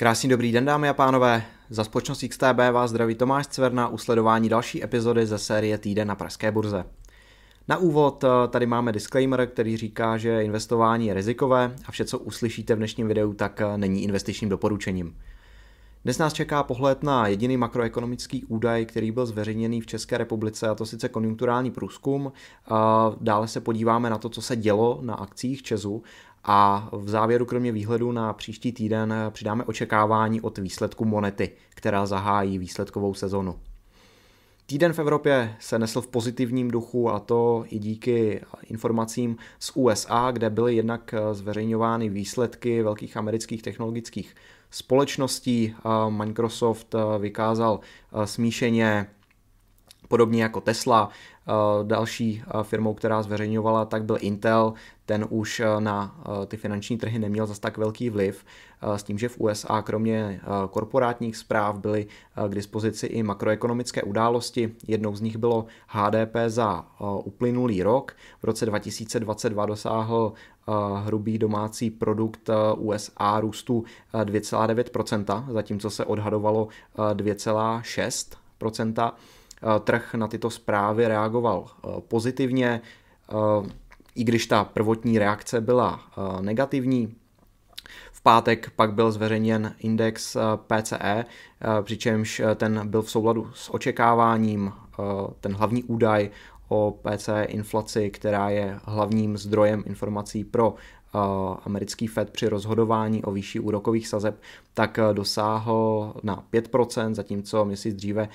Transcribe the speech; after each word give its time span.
Krásný 0.00 0.28
dobrý 0.28 0.52
den 0.52 0.64
dámy 0.64 0.88
a 0.88 0.94
pánové, 0.94 1.44
za 1.70 1.84
společnost 1.84 2.24
XTB 2.28 2.58
vás 2.72 2.90
zdraví 2.90 3.14
Tomáš 3.14 3.46
Cverna 3.46 3.88
u 3.88 3.98
sledování 3.98 4.48
další 4.48 4.84
epizody 4.84 5.26
ze 5.26 5.38
série 5.38 5.78
Týden 5.78 6.08
na 6.08 6.14
Pražské 6.14 6.52
burze. 6.52 6.84
Na 7.68 7.76
úvod 7.76 8.24
eh, 8.24 8.28
tady 8.48 8.66
máme 8.66 8.92
disclaimer, 8.92 9.46
který 9.46 9.76
říká, 9.76 10.16
že 10.16 10.42
investování 10.42 11.06
je 11.06 11.14
rizikové 11.14 11.76
a 11.86 11.92
vše, 11.92 12.04
co 12.04 12.18
uslyšíte 12.18 12.74
v 12.74 12.78
dnešním 12.78 13.08
videu, 13.08 13.32
tak 13.32 13.60
eh, 13.60 13.78
není 13.78 14.04
investičním 14.04 14.50
doporučením. 14.50 15.14
Dnes 16.04 16.18
nás 16.18 16.32
čeká 16.32 16.62
pohled 16.62 17.02
na 17.02 17.26
jediný 17.26 17.56
makroekonomický 17.56 18.44
údaj, 18.44 18.86
který 18.86 19.10
byl 19.10 19.26
zveřejněný 19.26 19.80
v 19.80 19.86
České 19.86 20.18
republice, 20.18 20.68
a 20.68 20.74
to 20.74 20.86
sice 20.86 21.08
konjunkturální 21.08 21.70
průzkum. 21.70 22.32
Dále 23.20 23.48
se 23.48 23.60
podíváme 23.60 24.10
na 24.10 24.18
to, 24.18 24.28
co 24.28 24.42
se 24.42 24.56
dělo 24.56 24.98
na 25.02 25.14
akcích 25.14 25.62
Česu 25.62 26.02
a 26.44 26.88
v 26.92 27.08
závěru, 27.08 27.46
kromě 27.46 27.72
výhledu 27.72 28.12
na 28.12 28.32
příští 28.32 28.72
týden, 28.72 29.14
přidáme 29.30 29.64
očekávání 29.64 30.40
od 30.40 30.58
výsledku 30.58 31.04
monety, 31.04 31.50
která 31.70 32.06
zahájí 32.06 32.58
výsledkovou 32.58 33.14
sezonu. 33.14 33.58
Týden 34.66 34.92
v 34.92 34.98
Evropě 34.98 35.56
se 35.60 35.78
nesl 35.78 36.00
v 36.00 36.06
pozitivním 36.06 36.70
duchu 36.70 37.10
a 37.10 37.20
to 37.20 37.64
i 37.68 37.78
díky 37.78 38.40
informacím 38.66 39.36
z 39.58 39.72
USA, 39.74 40.30
kde 40.30 40.50
byly 40.50 40.76
jednak 40.76 41.14
zveřejňovány 41.32 42.08
výsledky 42.08 42.82
velkých 42.82 43.16
amerických 43.16 43.62
technologických 43.62 44.34
společností. 44.70 45.74
Microsoft 46.08 46.94
vykázal 47.18 47.80
smíšeně 48.24 49.06
podobně 50.08 50.42
jako 50.42 50.60
Tesla. 50.60 51.08
Další 51.82 52.42
firmou, 52.62 52.94
která 52.94 53.22
zveřejňovala, 53.22 53.84
tak 53.84 54.04
byl 54.04 54.16
Intel. 54.20 54.72
Ten 55.06 55.26
už 55.30 55.62
na 55.78 56.20
ty 56.46 56.56
finanční 56.56 56.98
trhy 56.98 57.18
neměl 57.18 57.46
zas 57.46 57.58
tak 57.58 57.78
velký 57.78 58.10
vliv, 58.10 58.44
s 58.82 59.02
tím, 59.02 59.18
že 59.18 59.28
v 59.28 59.40
USA 59.40 59.82
kromě 59.82 60.40
korporátních 60.70 61.36
zpráv 61.36 61.78
byly 61.78 62.06
k 62.48 62.54
dispozici 62.54 63.06
i 63.06 63.22
makroekonomické 63.22 64.02
události. 64.02 64.74
Jednou 64.88 65.16
z 65.16 65.20
nich 65.20 65.36
bylo 65.36 65.66
HDP 65.86 66.36
za 66.46 66.84
uplynulý 67.24 67.82
rok. 67.82 68.12
V 68.40 68.44
roce 68.44 68.66
2022 68.66 69.66
dosáhl 69.66 70.32
hrubý 71.04 71.38
domácí 71.38 71.90
produkt 71.90 72.50
USA 72.76 73.40
růstu 73.40 73.84
2,9%, 74.14 75.52
zatímco 75.52 75.90
se 75.90 76.04
odhadovalo 76.04 76.68
2,6%. 76.96 79.12
Trh 79.84 80.14
na 80.14 80.28
tyto 80.28 80.50
zprávy 80.50 81.08
reagoval 81.08 81.66
pozitivně, 82.08 82.80
i 84.14 84.24
když 84.24 84.46
ta 84.46 84.64
prvotní 84.64 85.18
reakce 85.18 85.60
byla 85.60 86.00
negativní. 86.40 87.14
V 88.12 88.22
pátek 88.22 88.70
pak 88.76 88.92
byl 88.92 89.12
zveřejněn 89.12 89.74
index 89.78 90.36
PCE, 90.56 91.24
přičemž 91.82 92.42
ten 92.54 92.88
byl 92.88 93.02
v 93.02 93.10
souladu 93.10 93.50
s 93.54 93.74
očekáváním. 93.74 94.72
Ten 95.40 95.54
hlavní 95.54 95.84
údaj 95.84 96.30
o 96.68 96.98
PCE 97.02 97.44
inflaci, 97.44 98.10
která 98.10 98.50
je 98.50 98.80
hlavním 98.84 99.36
zdrojem 99.36 99.82
informací 99.86 100.44
pro 100.44 100.74
americký 101.64 102.06
Fed 102.06 102.30
při 102.30 102.48
rozhodování 102.48 103.24
o 103.24 103.30
výši 103.30 103.60
úrokových 103.60 104.08
sazeb, 104.08 104.40
tak 104.74 104.98
dosáhl 105.12 106.14
na 106.22 106.44
5%, 106.52 107.14
zatímco 107.14 107.64
měsíc 107.64 107.94
dříve 107.94 108.28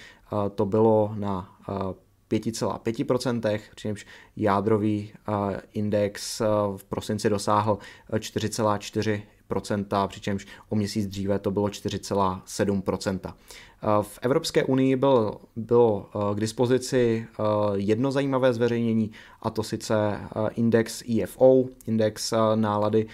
to 0.56 0.66
bylo 0.66 1.12
na 1.16 1.56
5,5%, 2.32 3.60
přičemž 3.76 4.06
jádrový 4.36 5.14
index 5.74 6.42
v 6.78 6.84
prosinci 6.84 7.30
dosáhl 7.30 7.78
4,4%, 8.12 9.22
přičemž 10.08 10.48
o 10.70 10.76
měsíc 10.76 11.08
dříve 11.08 11.40
to 11.40 11.52
bylo 11.52 11.68
4,7%. 11.68 13.34
V 14.02 14.20
Evropské 14.22 14.64
unii 14.64 14.96
byl, 14.96 15.38
bylo 15.56 16.10
k 16.36 16.40
dispozici 16.40 17.28
jedno 17.74 18.12
zajímavé 18.12 18.54
zveřejnění, 18.54 19.12
a 19.42 19.50
to 19.50 19.64
sice 19.64 20.20
index 20.56 21.04
IFO, 21.06 21.64
index 21.88 22.34
nálady 22.56 23.06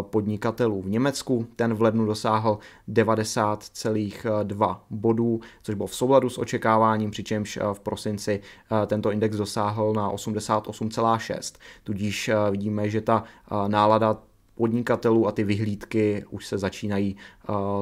podnikatelů 0.00 0.82
v 0.82 0.88
Německu. 0.88 1.46
Ten 1.56 1.74
v 1.74 1.82
lednu 1.82 2.06
dosáhl 2.06 2.58
90,2 2.88 4.80
bodů, 4.90 5.40
což 5.62 5.74
bylo 5.74 5.86
v 5.86 5.94
souladu 5.94 6.30
s 6.30 6.38
očekáváním, 6.38 7.10
přičemž 7.10 7.58
v 7.72 7.80
prosinci 7.80 8.40
tento 8.86 9.10
index 9.10 9.36
dosáhl 9.36 9.92
na 9.92 10.10
88,6. 10.12 11.58
Tudíž 11.84 12.30
vidíme, 12.50 12.90
že 12.90 13.00
ta 13.00 13.24
nálada 13.66 14.16
podnikatelů 14.54 15.26
a 15.26 15.32
ty 15.32 15.44
vyhlídky 15.44 16.24
už 16.30 16.46
se 16.46 16.58
začínají 16.58 17.16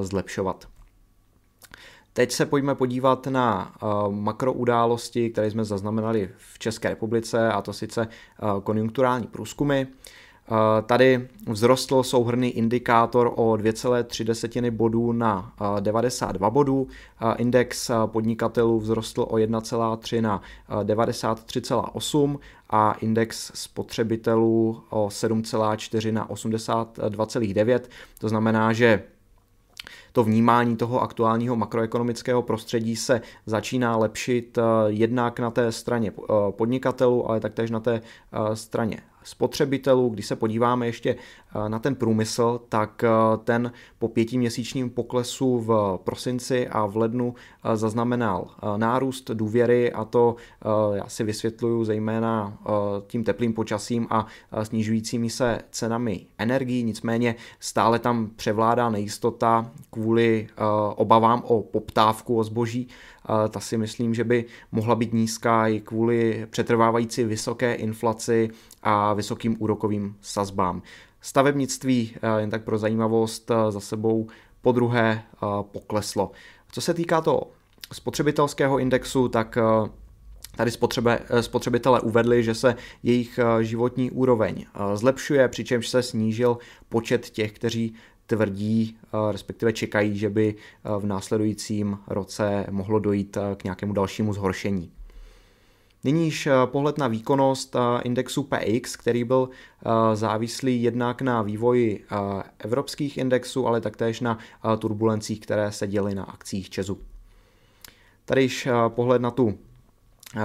zlepšovat. 0.00 0.68
Teď 2.12 2.32
se 2.32 2.46
pojďme 2.46 2.74
podívat 2.74 3.26
na 3.26 3.74
makroudálosti, 4.10 5.30
které 5.30 5.50
jsme 5.50 5.64
zaznamenali 5.64 6.30
v 6.36 6.58
České 6.58 6.88
republice, 6.88 7.52
a 7.52 7.62
to 7.62 7.72
sice 7.72 8.08
konjunkturální 8.64 9.26
průzkumy. 9.26 9.86
Tady 10.86 11.28
vzrostl 11.52 12.02
souhrný 12.02 12.50
indikátor 12.50 13.32
o 13.36 13.52
2,3 13.52 14.70
bodů 14.70 15.12
na 15.12 15.52
92 15.80 16.50
bodů. 16.50 16.88
Index 17.36 17.90
podnikatelů 18.06 18.80
vzrostl 18.80 19.22
o 19.22 19.34
1,3 19.34 20.20
na 20.20 20.42
93,8 20.82 22.38
a 22.70 22.92
index 22.92 23.52
spotřebitelů 23.54 24.82
o 24.90 25.08
7,4 25.08 26.12
na 26.12 26.28
82,9. 26.28 27.80
To 28.18 28.28
znamená, 28.28 28.72
že 28.72 29.02
to 30.12 30.24
vnímání 30.24 30.76
toho 30.76 31.02
aktuálního 31.02 31.56
makroekonomického 31.56 32.42
prostředí 32.42 32.96
se 32.96 33.20
začíná 33.46 33.96
lepšit 33.96 34.58
jednak 34.86 35.40
na 35.40 35.50
té 35.50 35.72
straně 35.72 36.12
podnikatelů, 36.50 37.30
ale 37.30 37.40
taktéž 37.40 37.70
na 37.70 37.80
té 37.80 38.00
straně 38.54 39.00
spotřebitelů. 39.24 40.08
Když 40.08 40.26
se 40.26 40.36
podíváme 40.36 40.86
ještě 40.86 41.10
eh, 41.10 41.68
na 41.68 41.78
ten 41.78 41.94
průmysl, 41.94 42.60
tak 42.68 43.04
eh, 43.04 43.08
ten 43.44 43.72
po 43.98 44.08
pětiměsíčním 44.08 44.90
poklesu 44.90 45.58
v 45.58 45.98
prosinci 46.04 46.68
a 46.68 46.86
v 46.86 46.96
lednu 46.96 47.34
eh, 47.64 47.76
zaznamenal 47.76 48.50
nárůst 48.76 49.30
důvěry 49.30 49.92
a 49.92 50.04
to 50.04 50.36
já 50.94 51.08
si 51.08 51.24
vysvětluju 51.24 51.84
zejména 51.84 52.58
tím 53.06 53.24
teplým 53.24 53.52
počasím 53.52 54.06
a 54.10 54.26
snižujícími 54.62 55.30
se 55.30 55.58
cenami 55.70 56.26
energií, 56.38 56.84
nicméně 56.84 57.34
stále 57.60 57.98
tam 57.98 58.30
převládá 58.36 58.90
nejistota 58.90 59.70
kvůli 59.90 60.48
obavám 60.96 61.42
o 61.46 61.62
poptávku 61.62 62.36
o 62.36 62.44
zboží. 62.44 62.88
Ta 63.50 63.60
si 63.60 63.78
myslím, 63.78 64.14
že 64.14 64.24
by 64.24 64.44
mohla 64.72 64.94
být 64.94 65.12
nízká 65.12 65.68
i 65.68 65.80
kvůli 65.80 66.46
přetrvávající 66.50 67.24
vysoké 67.24 67.74
inflaci 67.74 68.50
a 68.82 69.11
vysokým 69.14 69.56
úrokovým 69.58 70.16
sazbám. 70.20 70.82
Stavebnictví, 71.20 72.14
eh, 72.14 72.40
jen 72.40 72.50
tak 72.50 72.64
pro 72.64 72.78
zajímavost, 72.78 73.50
eh, 73.50 73.72
za 73.72 73.80
sebou 73.80 74.26
po 74.62 74.72
druhé 74.72 75.22
eh, 75.22 75.46
pokleslo. 75.62 76.30
Co 76.72 76.80
se 76.80 76.94
týká 76.94 77.20
toho 77.20 77.50
spotřebitelského 77.92 78.78
indexu, 78.78 79.28
tak 79.28 79.58
Tady 80.56 80.70
spotřebe, 80.70 81.20
spotřebitelé 81.40 82.00
uvedli, 82.00 82.44
že 82.44 82.54
se 82.54 82.74
jejich 83.02 83.40
životní 83.60 84.10
úroveň 84.10 84.64
zlepšuje, 84.94 85.48
přičemž 85.48 85.88
se 85.88 86.02
snížil 86.02 86.58
počet 86.88 87.30
těch, 87.30 87.52
kteří 87.52 87.94
tvrdí, 88.26 88.96
respektive 89.30 89.72
čekají, 89.72 90.18
že 90.18 90.30
by 90.30 90.54
v 90.98 91.06
následujícím 91.06 91.98
roce 92.06 92.66
mohlo 92.70 92.98
dojít 92.98 93.38
k 93.56 93.64
nějakému 93.64 93.92
dalšímu 93.92 94.32
zhoršení. 94.32 94.92
Nyní 96.04 96.24
již 96.24 96.46
eh, 96.46 96.52
pohled 96.66 96.98
na 96.98 97.08
výkonnost 97.08 97.76
eh, 97.76 98.02
indexu 98.02 98.42
PX, 98.42 98.96
který 98.96 99.24
byl 99.24 99.48
eh, 99.50 100.16
závislý 100.16 100.82
jednak 100.82 101.22
na 101.22 101.42
vývoji 101.42 102.04
evropských 102.58 103.18
indexů, 103.18 103.66
ale 103.66 103.80
taktéž 103.80 104.20
na 104.20 104.38
turbulencích, 104.78 105.40
které 105.40 105.72
se 105.72 105.86
děly 105.86 106.14
na 106.14 106.24
akcích 106.24 106.70
Česu. 106.70 106.98
Tady 108.24 108.42
již 108.42 108.68
pohled 108.88 109.22
na 109.22 109.30
tu 109.30 109.58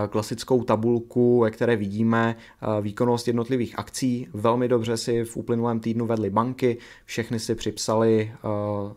klasickou 0.10 0.64
tabulku, 0.64 1.40
ve 1.40 1.52
které 1.52 1.76
vidíme 1.76 2.36
výkonnost 2.81 3.28
jednotlivých 3.28 3.80
akcí. 3.80 4.28
Velmi 4.34 4.68
dobře 4.68 4.98
si 4.98 5.24
v 5.24 5.38
uplynulém 5.38 5.80
týdnu 5.80 6.06
vedly 6.06 6.30
banky, 6.30 6.78
všechny 7.06 7.40
si 7.40 7.56
připsali 7.56 8.31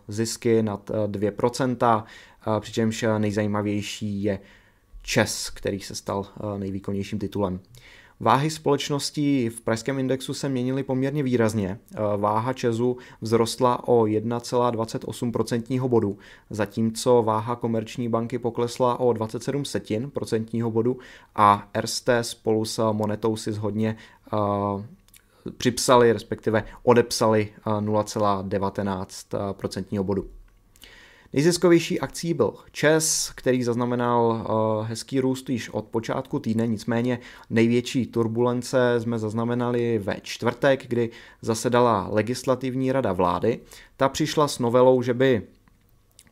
zisky 0.08 0.62
nad 0.62 0.90
2%, 1.06 2.04
přičemž 2.60 3.04
nejzajímavější 3.18 4.22
je 4.22 4.38
ČES, 5.10 5.50
který 5.50 5.80
se 5.80 5.94
stal 5.94 6.26
eh, 6.26 6.58
nejvýkonnějším 6.58 7.18
titulem. 7.18 7.60
Váhy 8.20 8.50
společností 8.50 9.48
v 9.48 9.60
pražském 9.60 9.98
indexu 9.98 10.34
se 10.34 10.48
měnily 10.48 10.82
poměrně 10.82 11.22
výrazně. 11.22 11.78
Eh, 11.94 11.98
váha 12.16 12.52
Česu 12.52 12.96
vzrostla 13.22 13.88
o 13.88 14.06
1,28% 14.06 15.88
bodu, 15.88 16.18
zatímco 16.50 17.22
váha 17.22 17.56
komerční 17.56 18.08
banky 18.08 18.38
poklesla 18.38 19.00
o 19.00 19.12
27 19.12 19.64
setin 19.64 20.10
procentního 20.10 20.70
bodu 20.70 20.98
a 21.34 21.68
RST 21.80 22.08
spolu 22.22 22.64
s 22.64 22.92
monetou 22.92 23.36
si 23.36 23.52
zhodně 23.52 23.96
uh, 24.32 24.82
připsali, 25.56 26.12
respektive 26.12 26.64
odepsali 26.82 27.48
0,19% 27.64 30.02
bodu. 30.02 30.39
Nejziskovější 31.32 32.00
akcí 32.00 32.34
byl 32.34 32.54
ČES, 32.72 33.32
který 33.34 33.62
zaznamenal 33.62 34.46
hezký 34.88 35.20
růst 35.20 35.50
již 35.50 35.70
od 35.70 35.84
počátku 35.84 36.38
týdne, 36.38 36.66
nicméně 36.66 37.18
největší 37.50 38.06
turbulence 38.06 38.94
jsme 38.98 39.18
zaznamenali 39.18 39.98
ve 39.98 40.16
čtvrtek, 40.22 40.86
kdy 40.86 41.10
zasedala 41.42 42.08
legislativní 42.10 42.92
rada 42.92 43.12
vlády. 43.12 43.60
Ta 43.96 44.08
přišla 44.08 44.48
s 44.48 44.58
novelou, 44.58 45.02
že 45.02 45.14
by 45.14 45.42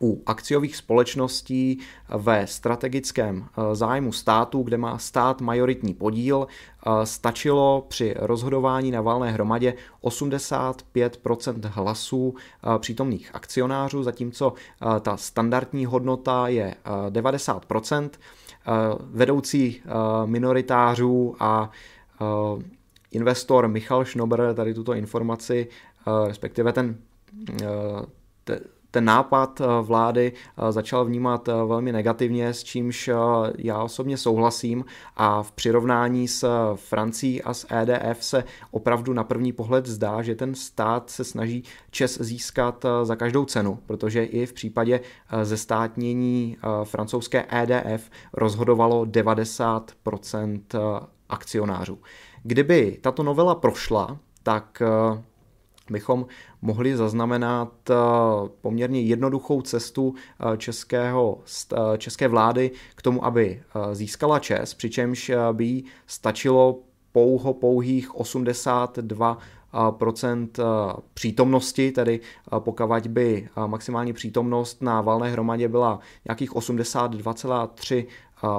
u 0.02 0.22
akciových 0.26 0.76
společností 0.76 1.78
ve 2.08 2.46
strategickém 2.46 3.44
eh, 3.44 3.74
zájmu 3.74 4.12
státu, 4.12 4.62
kde 4.62 4.76
má 4.76 4.98
stát 4.98 5.40
majoritní 5.40 5.94
podíl, 5.94 6.46
eh, 6.46 7.06
stačilo 7.06 7.86
při 7.88 8.14
rozhodování 8.18 8.90
na 8.90 9.00
valné 9.00 9.30
hromadě 9.30 9.74
85% 10.02 11.64
hlasů 11.64 12.34
eh, 12.34 12.78
přítomných 12.78 13.30
akcionářů, 13.34 14.02
zatímco 14.02 14.52
ta 15.00 15.16
standardní 15.16 15.86
hodnota 15.86 16.48
je 16.48 16.74
90% 17.10 18.10
Vedoucí 19.00 19.82
minoritářů 20.24 21.36
a 21.40 21.70
investor 23.12 23.68
Michal 23.68 24.04
Schnober 24.04 24.54
tady 24.54 24.74
tuto 24.74 24.94
informaci, 24.94 25.68
respektive 26.26 26.72
ten 26.72 26.98
ten 28.90 29.04
nápad 29.04 29.60
eh, 29.60 29.64
vlády 29.82 30.32
eh, 30.32 30.72
začal 30.72 31.04
vnímat 31.04 31.48
eh, 31.48 31.52
velmi 31.52 31.92
negativně, 31.92 32.54
s 32.54 32.64
čímž 32.64 33.10
já 33.58 33.82
osobně 33.82 34.16
souhlasím 34.16 34.84
a 35.16 35.42
v 35.42 35.52
přirovnání 35.52 36.28
s 36.28 36.48
Francií 36.74 37.42
a 37.42 37.54
s 37.54 37.66
EDF 37.70 38.24
se 38.24 38.44
opravdu 38.70 39.12
na 39.12 39.24
první 39.24 39.52
pohled 39.52 39.86
zdá, 39.86 40.22
že 40.22 40.34
ten 40.34 40.54
stát 40.54 41.10
se 41.10 41.24
snaží 41.24 41.64
čes 41.90 42.18
získat 42.20 42.84
za 43.02 43.16
každou 43.16 43.44
cenu, 43.44 43.78
protože 43.86 44.24
i 44.24 44.46
v 44.46 44.52
případě 44.52 45.00
zestátnění 45.42 46.56
francouzské 46.84 47.46
EDF 47.48 48.10
rozhodovalo 48.32 49.04
90% 49.04 50.60
akcionářů. 51.28 51.98
Kdyby 52.42 52.98
tato 53.00 53.22
novela 53.22 53.54
prošla, 53.54 54.18
tak 54.42 54.82
bychom 55.90 56.26
mohli 56.62 56.96
zaznamenat 56.96 57.72
eh, 57.90 57.94
poměrně 58.60 59.00
jednoduchou 59.00 59.62
cestu 59.62 60.14
eh, 60.14 60.56
českého, 60.56 61.38
eh, 61.72 61.98
české 61.98 62.28
vlády 62.28 62.70
k 62.94 63.02
tomu, 63.02 63.24
aby 63.24 63.62
získala 63.92 64.38
čes, 64.38 64.74
přičemž 64.74 65.30
by 65.52 65.64
jí 65.64 65.84
stačilo 66.06 66.78
pouho 67.12 67.54
pouhých 67.54 68.14
82 68.14 69.38
procent 69.90 70.60
přítomnosti, 71.14 71.92
tedy 71.92 72.20
pokud 72.58 73.06
by 73.08 73.48
maximální 73.66 74.12
přítomnost 74.12 74.82
na 74.82 75.00
valné 75.00 75.30
hromadě 75.30 75.68
byla 75.68 75.98
nějakých 76.24 76.52
82,3 76.52 78.06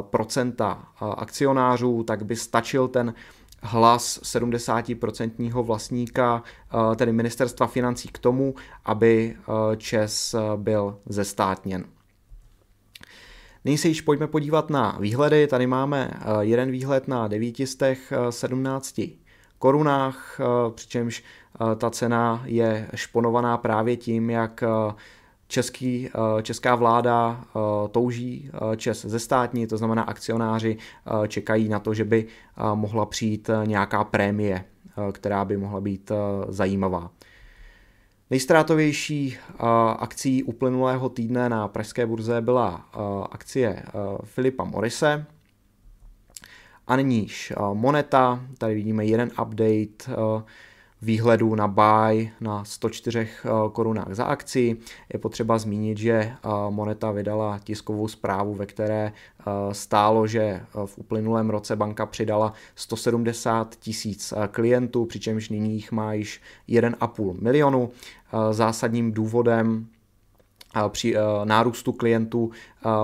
procenta 0.02 0.88
akcionářů, 1.00 2.04
tak 2.04 2.24
by 2.26 2.36
stačil 2.36 2.88
ten 2.88 3.14
hlas 3.62 4.20
70% 4.24 5.64
vlastníka, 5.64 6.44
eh, 6.44 6.96
tedy 6.96 7.12
ministerstva 7.12 7.68
financí 7.68 8.08
k 8.08 8.18
tomu, 8.18 8.56
aby 8.86 9.36
eh, 9.36 9.78
ČES 9.78 10.34
eh, 10.34 10.40
byl 10.56 10.98
zestátněn. 11.06 11.86
Nyní 13.66 13.78
se 13.78 13.88
již 13.88 14.02
pojďme 14.02 14.28
podívat 14.28 14.70
na 14.70 14.98
výhledy. 15.00 15.48
Tady 15.48 15.68
máme 15.68 16.12
jeden 16.40 16.72
výhled 16.72 17.08
na 17.08 17.28
917 17.28 19.02
korunách, 19.58 20.40
přičemž 20.76 21.24
ta 21.78 21.90
cena 21.90 22.42
je 22.46 22.90
šponovaná 22.96 23.58
právě 23.58 23.98
tím, 23.98 24.30
jak 24.30 24.64
Český, 25.52 26.10
eh, 26.10 26.44
česká 26.44 26.76
vláda 26.76 27.44
eh, 27.44 27.60
touží 27.92 28.52
eh, 28.54 28.78
Čes 28.78 29.06
ze 29.06 29.20
státní, 29.20 29.68
to 29.68 29.78
znamená 29.78 30.04
akcionáři 30.04 30.78
čekají 31.28 31.70
na 31.70 31.80
to, 31.80 31.94
že 31.94 32.06
by 32.06 32.26
mohla 32.74 33.06
přijít 33.06 33.50
nějaká 33.66 34.04
prémie, 34.04 34.66
která 35.12 35.46
by 35.46 35.58
mohla 35.58 35.82
být 35.82 36.12
zajímavá. 36.50 37.12
Nejstrátovější 38.30 39.38
akcí 39.98 40.44
uplynulého 40.44 41.10
týdne 41.10 41.50
na 41.50 41.68
pražské 41.68 42.06
burze 42.06 42.42
byla 42.42 42.72
akcie 43.32 43.84
Filipa 44.24 44.64
Morise. 44.64 45.26
A 46.88 46.96
nyníž 46.96 47.54
Moneta, 47.74 48.40
tady 48.58 48.76
vidíme 48.76 49.06
jeden 49.06 49.32
update, 49.42 50.16
výhledu 51.02 51.56
na 51.56 51.68
buy 51.68 52.30
na 52.42 52.66
104 52.66 53.20
eh, 53.20 53.50
korunách 53.72 54.14
za 54.14 54.26
akci. 54.26 54.78
Je 55.14 55.20
potřeba 55.20 55.58
zmínit, 55.58 55.98
že 55.98 56.14
eh, 56.14 56.38
Moneta 56.70 57.12
vydala 57.12 57.60
tiskovou 57.60 58.08
zprávu, 58.08 58.54
ve 58.54 58.66
které 58.66 59.14
eh, 59.14 59.44
stálo, 59.72 60.28
že 60.28 60.62
v 60.86 60.98
uplynulém 60.98 61.50
roce 61.50 61.76
banka 61.76 62.06
přidala 62.06 62.54
170 62.76 63.76
tisíc 63.76 64.34
klientů, 64.52 65.06
přičemž 65.06 65.50
nyní 65.50 65.74
jich 65.74 65.92
má 65.92 66.14
již 66.14 66.42
1,5 66.70 67.42
milionu. 67.42 67.90
Zásadním 68.52 69.12
důvodem 69.12 69.88
při 70.90 71.16
nárůstu 71.44 71.92
klientů 71.92 72.52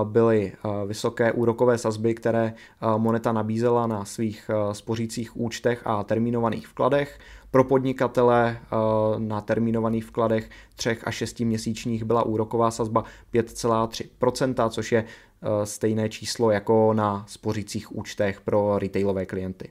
byly 0.04 0.52
vysoké 0.86 1.32
úrokové 1.32 1.78
sazby, 1.78 2.14
které 2.14 2.54
Moneta 2.96 3.32
nabízela 3.32 3.86
na 3.86 4.04
svých 4.04 4.50
spořících 4.72 5.36
účtech 5.36 5.82
a 5.84 6.04
termínovaných 6.04 6.68
vkladech. 6.68 7.18
Pro 7.56 7.64
podnikatele 7.64 8.58
eh, 8.60 8.76
na 9.18 9.40
termínovaných 9.40 10.04
vkladech 10.04 10.50
3 10.76 10.98
a 11.04 11.10
6 11.10 11.40
měsíčních 11.40 12.04
byla 12.04 12.22
úroková 12.22 12.70
sazba 12.70 13.04
5,3%, 13.34 14.70
což 14.70 14.92
je 14.92 15.04
eh, 15.04 15.66
stejné 15.66 16.08
číslo 16.08 16.50
jako 16.50 16.92
na 16.92 17.24
spořících 17.28 17.96
účtech 17.96 18.40
pro 18.40 18.78
retailové 18.78 19.26
klienty. 19.26 19.70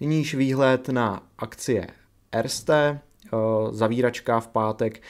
Nyní 0.00 0.18
již 0.18 0.34
výhled 0.34 0.88
na 0.88 1.22
akcie 1.38 1.86
Erste. 2.32 3.00
Eh, 3.32 3.36
zavíračka 3.70 4.40
v 4.40 4.48
pátek 4.48 5.02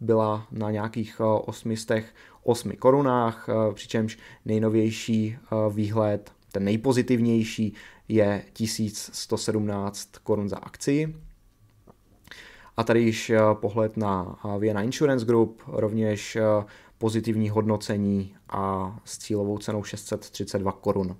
byla 0.00 0.46
na 0.50 0.70
nějakých 0.70 1.20
808 1.20 2.76
korunách, 2.76 3.48
přičemž 3.74 4.18
nejnovější 4.44 5.36
výhled, 5.70 6.32
ten 6.52 6.64
nejpozitivnější, 6.64 7.74
je 8.08 8.44
1117 8.52 10.08
korun 10.22 10.48
za 10.48 10.56
akci. 10.56 11.14
A 12.76 12.84
tady 12.84 13.00
již 13.00 13.30
eh, 13.30 13.40
pohled 13.54 13.96
na 13.96 14.38
eh, 14.44 14.58
Vienna 14.58 14.82
Insurance 14.82 15.26
Group, 15.26 15.62
rovněž 15.66 16.36
eh, 16.36 16.42
pozitivní 16.98 17.50
hodnocení 17.50 18.36
a 18.48 18.96
s 19.04 19.18
cílovou 19.18 19.58
cenou 19.58 19.84
632 19.84 20.72
korun. 20.72 21.16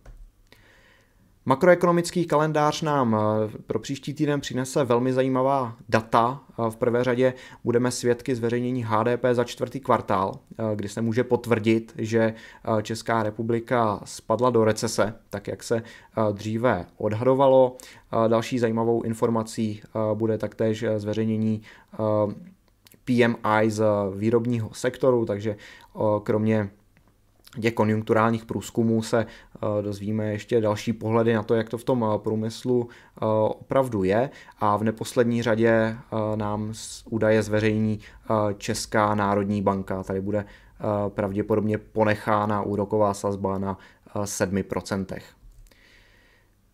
Makroekonomický 1.47 2.25
kalendář 2.25 2.83
nám 2.83 3.17
eh, 3.17 3.59
pro 3.67 3.79
příští 3.79 4.15
týden 4.15 4.41
přinese 4.41 4.85
velmi 4.85 5.13
zajímavá 5.13 5.77
data. 5.89 6.41
Eh, 6.51 6.71
v 6.71 6.77
prvé 6.77 7.05
řadě 7.05 7.35
budeme 7.65 7.91
svědky 7.91 8.35
zveřejnění 8.35 8.85
HDP 8.85 9.25
za 9.33 9.45
čtvrtý 9.45 9.81
kvartál, 9.81 10.33
eh, 10.59 10.77
kdy 10.77 10.89
se 10.89 11.03
může 11.03 11.25
potvrdit, 11.25 11.95
že 11.99 12.35
Česká 12.83 13.23
republika 13.23 14.01
spadla 14.05 14.51
do 14.51 14.65
recese, 14.65 15.15
tak 15.31 15.49
jak 15.49 15.63
se 15.63 15.83
dříve 16.33 16.87
odhadovalo. 16.97 17.77
Další 18.29 18.59
zajímavou 18.59 19.03
informací 19.03 19.83
bude 20.15 20.39
taktéž 20.39 20.85
zveřejnění 20.97 21.63
PMI 23.05 23.71
z 23.71 23.85
výrobního 24.17 24.71
sektoru, 24.73 25.25
takže 25.25 25.57
kromě 26.23 26.71
těch 27.61 27.75
konjunkturálních 27.75 28.45
průzkumů 28.45 29.03
se 29.03 29.27
eh, 29.27 29.83
dozvíme 29.83 30.25
ještě 30.33 30.61
další 30.61 30.93
pohledy 30.93 31.35
na 31.35 31.43
to, 31.43 31.55
jak 31.55 31.69
to 31.69 31.79
v 31.79 31.85
tom 31.85 32.05
eh, 32.15 32.19
průmyslu 32.19 32.89
eh, 32.89 33.25
opravdu 33.49 34.05
je 34.05 34.31
a 34.61 34.77
v 34.77 34.85
neposlední 34.85 35.43
řadě 35.43 35.97
nám 36.35 36.73
údaje 37.11 37.43
zveřejní 37.43 38.01
Česká 38.59 39.15
národní 39.15 39.63
banka. 39.63 40.03
Tady 40.03 40.21
bude 40.21 40.45
pravděpodobně 41.09 41.79
ponechána 41.79 42.63
úroková 42.63 43.15
sazba 43.15 43.59
na 43.59 43.79
7%. 44.15 45.44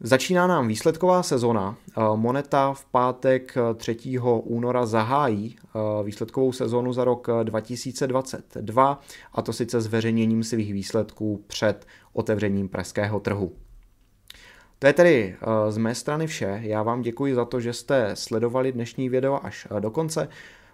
Začíná 0.02 0.46
nám 0.46 0.68
výsledková 0.68 1.22
sezona. 1.22 1.76
Eh, 1.88 2.00
Moneta 2.14 2.72
v 2.74 2.84
pátek 2.84 3.54
3. 3.76 3.96
Eh, 4.16 4.20
února 4.42 4.86
zahájí 4.86 5.56
eh, 5.62 6.04
výsledkovou 6.04 6.52
sezonu 6.52 6.92
za 6.92 7.04
rok 7.04 7.28
2022 7.42 9.00
a 9.32 9.42
to 9.42 9.52
sice 9.52 9.80
zveřejněním 9.80 10.44
svých 10.44 10.72
výsledků 10.72 11.44
před 11.46 11.86
otevřením 12.12 12.68
pražského 12.68 13.20
trhu. 13.20 13.52
To 14.78 14.86
je 14.86 14.92
tedy 14.92 15.36
z 15.68 15.76
mé 15.76 15.94
strany 15.94 16.26
vše. 16.26 16.60
Já 16.62 16.82
vám 16.82 17.02
děkuji 17.02 17.34
za 17.34 17.44
to, 17.44 17.60
že 17.60 17.72
jste 17.72 18.10
sledovali 18.14 18.72
dnešní 18.72 19.08
video 19.08 19.44
až 19.44 19.66
do 19.80 19.90
konce. 19.90 20.28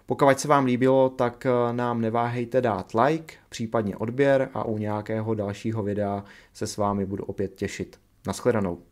Pokud 0.05 0.39
se 0.39 0.47
vám 0.47 0.65
líbilo, 0.65 1.09
tak 1.09 1.47
nám 1.71 2.01
neváhejte 2.01 2.61
dát 2.61 2.91
like, 3.05 3.35
případně 3.49 3.97
odběr 3.97 4.49
a 4.53 4.65
u 4.65 4.77
nějakého 4.77 5.33
dalšího 5.33 5.83
videa 5.83 6.23
se 6.53 6.67
s 6.67 6.77
vámi 6.77 7.05
budu 7.05 7.23
opět 7.23 7.55
těšit. 7.55 7.99
Naschledanou. 8.27 8.86